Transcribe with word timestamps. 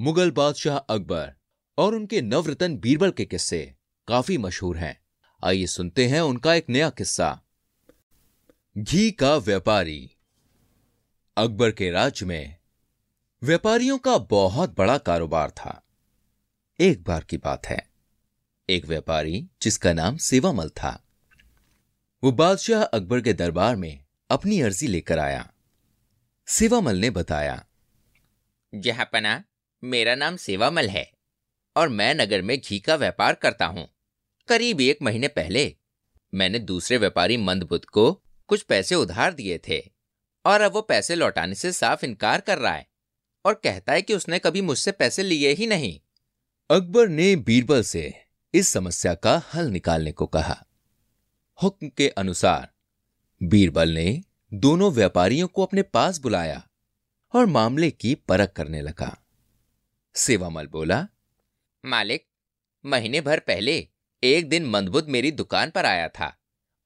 Mughal 0.00 0.30
बादशाह 0.30 0.76
अकबर 0.76 1.34
और 1.78 1.94
उनके 1.94 2.22
नवरतन 2.22 2.76
बीरबल 2.76 3.10
के 3.10 3.24
किस्से 3.24 3.74
काफ़ी 4.08 4.38
मशहूर 4.38 4.78
हैं। 4.78 5.00
आइए 5.44 5.66
सुनते 5.66 6.08
हैं 6.08 6.20
उनका 6.20 6.54
एक 6.54 6.66
नया 6.68 6.90
किस्सा। 6.90 7.40
घी 8.78 9.10
का 9.10 9.36
व्यापारी। 9.36 10.10
अकबर 11.36 11.70
के 11.70 11.90
राज्य 11.90 12.26
में 12.26 12.56
व्यापारियों 13.42 13.98
का 13.98 14.18
बहुत 14.18 14.78
बड़ा 14.78 14.98
कारोबार 14.98 15.50
था। 15.50 15.82
एक 16.80 17.02
बार 17.02 17.24
की 17.24 17.36
बात 17.36 17.66
है। 17.66 17.90
एक 18.70 18.86
व्यापारी, 18.86 19.48
जिसका 19.62 19.92
नाम 19.92 20.16
सेवामल 20.16 20.68
था, 20.68 21.04
वो 22.24 22.32
बादशाह 22.32 22.82
अकबर 22.82 23.20
के 23.20 23.32
दरबार 23.32 23.76
में 23.76 24.04
अपनी 24.30 24.60
अर्जी 24.60 24.86
लेकर 24.86 25.18
आया। 25.18 25.52
सेवामल 26.46 26.96
ने 26.96 27.10
बताया 27.10 27.66
जहापना 28.74 29.44
मेरा 29.84 30.14
नाम 30.14 30.36
सेवामल 30.36 30.88
है 30.88 31.12
और 31.76 31.88
मैं 31.88 32.14
नगर 32.14 32.42
में 32.42 32.60
घी 32.60 32.78
का 32.78 32.94
व्यापार 32.94 33.34
करता 33.34 33.66
हूँ। 33.66 33.88
करीब 34.48 34.80
एक 34.80 34.98
महीने 35.02 35.28
पहले 35.28 35.76
मैंने 36.34 36.58
दूसरे 36.58 36.98
व्यापारी 36.98 37.36
मंदबुद्ध 37.36 37.84
को 37.84 38.12
कुछ 38.46 38.62
पैसे 38.62 38.94
उधार 38.94 39.32
दिए 39.32 39.60
थे 39.68 39.92
और 40.46 40.60
अब 40.60 40.72
वो 40.72 40.82
पैसे 40.82 41.14
लौटाने 41.14 41.54
से 41.54 41.72
साफ़ 41.72 42.04
इनकार 42.04 42.40
कर 42.40 42.58
रहा 42.58 42.72
है 42.72 42.86
और 43.44 43.54
कहता 43.54 43.92
है 43.92 44.02
कि 44.02 44.14
उसने 44.14 44.38
कभी 44.38 44.60
मुझसे 44.60 44.92
पैसे 44.92 45.22
लिए 45.22 45.52
ही 45.52 45.66
नहीं। 45.66 46.00
अकबर 46.70 47.08
ने 47.08 47.36
बीरबल 47.36 47.82
से 47.82 48.14
इस 48.54 48.68
समस्या 48.68 49.14
का 49.14 49.42
हल 49.54 49.66
निकालने 49.66 50.12
को 50.12 50.26
कहा। 50.26 50.64
हुक्म 51.62 51.88
के 51.88 52.08
अनुसार 52.08 52.72
बीरबल 53.42 53.88
ने 53.88 54.22
दोनों 54.54 54.92
व्यापारियों 54.92 55.48
को 55.48 55.62
अपने 55.62 55.82
पास 55.82 56.18
बुलाया 56.18 56.68
और 57.34 57.46
मामले 57.46 57.90
की 57.90 58.14
परख 58.14 58.52
करने 58.52 58.82
लगा। 58.82 59.23
सेवामल 60.14 60.66
बोला, 60.66 61.06
मालिक, 61.84 62.24
महीने 62.84 63.20
भर 63.20 63.38
पहले 63.38 63.76
एक 64.22 64.48
दिन 64.48 64.66
मंदबुद्ध 64.66 65.08
मेरी 65.08 65.30
दुकान 65.30 65.70
पर 65.70 65.86
आया 65.86 66.08
था 66.08 66.32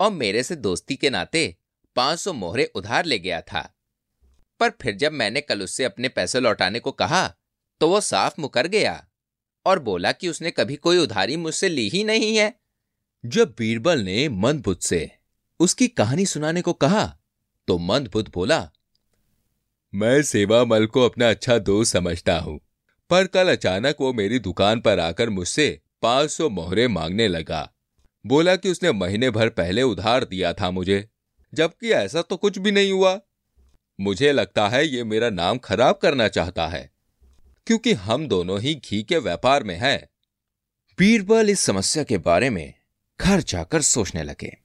और 0.00 0.10
मेरे 0.10 0.42
से 0.42 0.56
दोस्ती 0.56 0.96
के 0.96 1.10
नाते 1.10 1.56
500 1.96 2.32
मोहरे 2.32 2.64
उधार 2.74 3.04
ले 3.04 3.18
गया 3.18 3.40
था। 3.40 3.62
पर 4.60 4.70
फिर 4.82 4.94
जब 4.96 5.12
मैंने 5.12 5.40
कल 5.40 5.62
उससे 5.62 5.84
अपने 5.84 6.08
पैसे 6.08 6.40
लौटाने 6.40 6.80
को 6.80 6.92
कहा 6.92 7.26
तो 7.80 7.88
वो 7.88 8.00
साफ़ 8.00 8.40
मुकर 8.40 8.66
गया 8.66 9.06
और 9.66 9.78
बोला 9.78 10.12
कि 10.12 10.28
उसने 10.28 10.50
कभी 10.50 10.76
कोई 10.76 10.98
उधारी 10.98 11.36
मुझसे 11.36 11.68
ली 11.68 11.88
ही 11.88 12.04
नहीं 12.04 12.36
है। 12.36 12.52
जब 13.24 13.54
बीरबल 13.58 14.00
ने 14.00 14.28
मंदबुद्ध 14.28 14.80
से 14.80 15.10
उसकी 15.60 15.88
कहानी 15.88 16.26
सुनाने 16.26 16.62
को 16.62 16.72
कहा 16.74 17.04
तो 17.68 17.78
मंदबुद्ध 17.78 18.30
बोला, 18.34 18.68
मैं 19.92 20.22
सेवामल 20.22 20.86
को 20.86 21.04
अपना 21.04 21.30
अच्छा 21.30 21.58
दोस्त 21.58 21.92
समझता 21.92 22.38
हूँ। 22.38 22.58
पर 23.10 23.26
कल 23.26 23.48
अचानक 23.48 23.96
वो 24.00 24.12
मेरी 24.12 24.38
दुकान 24.38 24.80
पर 24.80 25.00
आकर 25.00 25.30
मुझसे 25.30 25.68
500 26.02 26.48
मोहरे 26.48 26.88
मांगने 26.88 27.28
लगा। 27.28 27.70
बोला 28.24 28.56
कि 28.56 28.70
उसने 28.70 28.92
महीने 28.92 29.30
भर 29.30 29.48
पहले 29.48 29.82
उधार 29.82 30.24
दिया 30.24 30.52
था 30.52 30.70
मुझे, 30.70 31.08
जबकि 31.52 31.90
ऐसा 31.90 32.22
तो 32.22 32.36
कुछ 32.36 32.58
भी 32.58 32.70
नहीं 32.70 32.92
हुआ। 32.92 33.18
मुझे 33.98 34.32
लगता 34.32 34.68
है 34.68 34.86
ये 34.88 35.04
मेरा 35.04 35.30
नाम 35.30 35.58
खराब 35.58 35.98
करना 36.02 36.28
चाहता 36.28 36.66
है, 36.66 36.90
क्योंकि 37.66 37.92
हम 37.92 38.26
दोनों 38.28 38.60
ही 38.60 38.74
घी 38.74 39.02
के 39.02 39.18
व्यापार 39.18 39.64
में 39.64 39.76
हैं। 39.76 40.08
बीरबल 40.98 41.50
इस 41.50 41.60
समस्या 41.60 42.04
के 42.04 42.18
बारे 42.18 42.50
में 42.50 42.72
घर 43.20 43.40
जाकर 43.40 43.82
सोचने 43.82 44.22
लगे। 44.22 44.56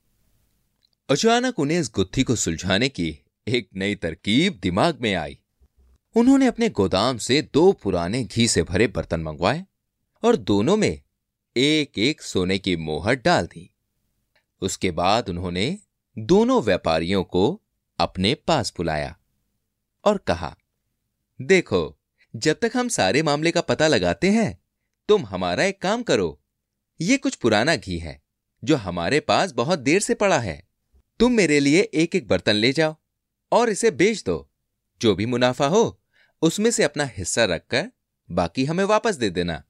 अचानक 1.10 1.60
उन्हें 1.60 1.80
इस 1.80 1.92
गुत्थी 1.96 2.24
को 2.24 2.36
सुलझाने 2.36 2.90
की 2.90 3.18
एक 3.48 3.70
नई 3.76 3.96
तरकीब 3.96 4.60
दिमाग 4.64 5.00
में 5.02 5.14
आई। 5.16 5.38
उन्होंने 6.16 6.48
अपने 6.48 6.70
गोदाम 6.70 7.18
से 7.18 7.42
दो 7.54 7.72
पुराने 7.72 8.24
घी 8.24 8.48
से 8.48 8.64
भरे 8.64 8.88
बर्तन 8.88 9.22
मंगवाए 9.22 9.66
और 10.24 10.36
दोनों 10.36 10.78
में 10.78 11.02
एक 11.58 12.00
एक 12.00 12.22
सोने 12.22 12.58
की 12.58 12.76
मोहर 12.76 13.16
डाल 13.16 13.46
दी। 13.46 13.76
उसके 14.62 14.92
बाद 14.92 15.30
उन्होंने 15.30 15.80
दोनों 16.20 16.62
व्यापारियों 16.62 17.24
को 17.24 17.62
अपने 18.00 18.36
पास 18.36 18.74
बुलाया 18.78 19.18
और 20.06 20.18
कहा, 20.18 20.58
देखो, 21.42 21.98
जब 22.36 22.60
तक 22.60 22.72
हम 22.76 22.90
सारे 22.90 23.24
मामले 23.24 23.52
का 23.52 23.62
पता 23.62 23.88
लगाते 23.88 24.30
हैं, 24.30 24.64
तुम 25.08 25.26
हमारा 25.26 25.64
एक 25.64 25.82
काम 25.82 26.04
करो, 26.04 26.42
ये 27.02 27.18
कुछ 27.18 27.36
पुराना 27.36 27.76
घी 27.76 27.98
है, 27.98 28.22
जो 28.64 28.76
हमारे 28.76 29.20
पास 29.20 29.52
बहुत 29.52 29.80
देर 29.80 30.00
से 30.00 30.14
पड़ा 30.14 30.40
है। 30.40 30.68
तुम 31.20 31.32
मेरे 31.32 31.60
लिए 31.60 31.82
एक 31.82 32.16
एक 32.16 32.28
बर्तन 32.28 32.54
ले 32.54 32.74
जाओ 32.74 32.96
और 33.52 33.70
इसे 33.70 33.92
बेच 33.92 34.24
दो, 34.24 34.50
जो 35.02 35.16
भी 35.16 35.26
मुनाफा 35.26 35.68
हो 35.68 35.98
उसमें 36.42 36.72
से 36.72 36.84
अपना 36.84 37.06
हिस्सा 37.06 37.46
रखकर 37.46 37.92
बाकी 38.32 38.66
हमें 38.66 38.84
वापस 38.84 39.16
दे 39.16 39.30
देना। 39.30 39.64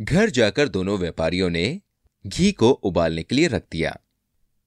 घर 0.00 0.30
जाकर 0.30 0.68
दोनों 0.68 0.98
व्यापारियों 0.98 1.50
ने 1.50 1.80
घी 2.26 2.52
को 2.52 2.70
उबालने 2.70 3.22
के 3.22 3.34
लिए 3.34 3.46
रख 3.46 3.62
दिया। 3.72 3.98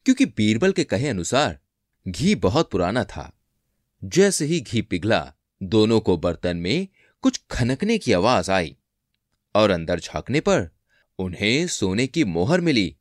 क्योंकि 0.06 0.26
बीरबल 0.26 0.72
के 0.72 0.84
कहे 0.84 1.08
अनुसार 1.08 1.60
घी 2.08 2.36
बहुत 2.36 2.72
पुराना 2.72 3.04
था। 3.04 3.40
जैसे 4.04 4.46
ही 4.46 4.60
घी 4.60 4.82
पिघला, 4.82 5.34
दोनों 5.64 6.00
को 6.00 6.18
बर्तन 6.18 6.58
में 6.58 6.88
कुछ 7.22 7.42
खनकने 7.52 7.98
की 7.98 8.14
आवाज़ 8.14 8.52
आई 8.52 8.78
और 9.56 9.70
अंदर 9.70 10.00
झांकने 10.00 10.40
पर 10.40 10.70
उन्हें 11.20 11.68
सोने 11.68 12.08
की 12.08 12.24
मोहर 12.24 12.62
मिली। 12.62 12.98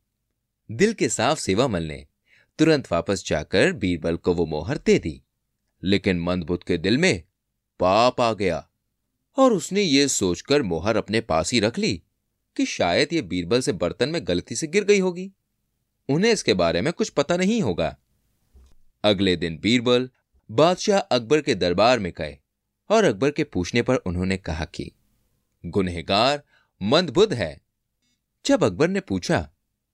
दिल 0.71 0.93
के 0.93 1.09
साफ़ 1.09 1.39
सेवामल 1.39 1.83
ने 1.83 2.07
तुरंत 2.59 2.91
वापस 2.91 3.25
जाकर 3.27 3.73
बीरबल 3.73 4.15
को 4.15 4.33
वो 4.33 4.45
मोहर 4.45 4.79
दे 4.85 4.99
दी। 4.99 5.21
लेकिन 5.83 6.19
मंदबुद्ध 6.19 6.63
के 6.63 6.77
दिल 6.77 6.97
में 6.97 7.23
पाप 7.79 8.21
आ 8.21 8.33
गया। 8.33 8.69
और 9.37 9.53
उसने 9.53 9.81
ये 9.81 10.07
सोचकर 10.07 10.61
मोहर 10.61 10.95
अपने 10.95 11.21
पास 11.21 11.51
ही 11.51 11.59
रख 11.59 11.77
ली 11.77 12.01
कि 12.55 12.65
शायद 12.65 13.13
ये 13.13 13.21
बीरबल 13.21 13.61
से 13.61 13.71
बर्तन 13.71 14.09
में 14.09 14.27
गलती 14.27 14.55
से 14.55 14.67
गिर 14.67 14.83
गई 14.83 14.99
होगी। 14.99 15.31
उन्हें 16.09 16.31
इसके 16.31 16.53
बारे 16.53 16.81
में 16.81 16.93
कुछ 16.93 17.09
पता 17.09 17.37
नहीं 17.37 17.61
होगा। 17.61 17.97
अगले 19.03 19.35
दिन 19.35 19.59
बीरबल 19.59 20.09
बादशाह 20.51 20.99
अकबर 20.99 21.41
के 21.41 21.55
दरबार 21.55 21.99
में 21.99 22.13
गए 22.17 22.37
और 22.89 23.03
अकबर 23.03 23.31
के 23.31 23.43
पूछने 23.43 23.81
पर 23.81 23.95
उन्होंने 23.95 24.37
कहा 24.37 24.65
कि, 24.65 24.91
गुनहगार, 25.65 26.43
मंदबुद्ध 26.81 27.33
है। 27.33 27.61
जब 28.45 28.63
अकबर 28.63 28.87
ने 28.87 28.99
पूछा 28.99 29.49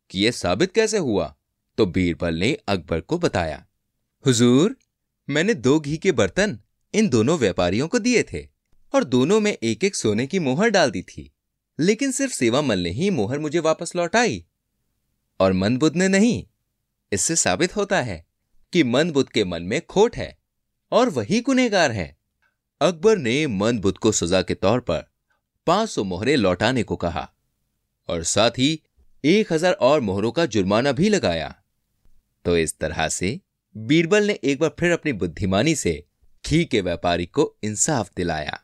कि 0.10 0.26
यह 0.26 0.32
साबित 0.32 0.72
कैसे 0.72 0.98
हुआ 0.98 1.36
तो 1.78 1.86
बीरबल 1.86 2.36
ने 2.36 2.58
अकबर 2.68 3.02
को 3.02 3.18
बताया, 3.18 3.66
हुजूर, 4.26 4.76
मैंने 5.30 5.54
दो 5.54 5.80
घी 5.80 5.98
के 5.98 6.12
बर्तन 6.12 6.60
इन 6.94 7.10
दोनों 7.10 7.38
व्यापारियों 7.38 7.88
को 7.88 8.00
दिए 8.00 8.24
थे 8.24 8.46
और 8.94 9.04
दोनों 9.04 9.40
में 9.40 9.52
एक 9.54 9.84
एक 9.84 9.96
सोने 9.96 10.26
की 10.28 10.40
मोहर 10.40 10.70
डाल 10.70 10.92
दी 10.92 11.02
थी। 11.02 11.32
लेकिन 11.80 12.12
सिर्फ़ 12.12 12.34
सेवामल 12.34 12.80
ने 12.80 12.90
ही 12.90 13.10
मोहर 13.10 13.40
मुझे 13.40 13.60
वापस 13.60 13.96
लौटाई 13.96 14.44
और 15.40 15.54
मंदबुद्ध 15.54 15.96
ने 15.98 16.08
नहीं, 16.08 16.44
इससे 17.12 17.36
साबित 17.36 17.76
होता 17.76 18.02
है 18.02 18.26
कि 18.74 18.84
मंदबुद्ध 18.84 19.30
के 19.30 19.44
मन 19.44 19.64
में 19.64 19.80
खोट 19.82 20.16
है 20.16 20.36
और 20.92 21.10
वही 21.10 21.40
गुनेगार 21.42 21.92
है। 21.92 22.16
अकबर 22.82 23.18
ने 23.18 23.46
मंदबुद्ध 23.48 23.98
को 23.98 24.12
सजा 24.12 24.42
के 24.42 24.54
तौर 24.54 24.80
पर 24.80 25.04
500 25.68 26.04
मोहरे 26.04 26.36
लौटाने 26.36 26.84
को 26.84 26.96
कहा 26.96 27.28
और 28.10 28.24
साथ 28.24 28.52
ही 28.52 28.80
एक 29.24 29.52
हज़ार 29.54 29.74
और 29.74 30.00
मोहरों 30.02 30.32
का 30.32 30.46
जुर्माना 30.46 30.92
भी 30.92 31.10
लगाया। 31.10 31.56
तो 32.46 32.58
इस 32.58 32.78
तरह 32.80 33.08
से 33.10 33.40
बीरबल 33.76 34.28
ने 34.28 34.40
एक 34.44 34.60
बार 34.60 34.76
फिर 34.80 34.92
अपनी 34.92 35.14
बुद्धिमानी 35.14 35.76
से 35.76 36.04
घी 36.48 36.66
के 36.66 36.82
व्यापारी 36.82 37.26
को 37.26 37.56
इंसाफ 37.64 38.12
दिलाया। 38.18 38.64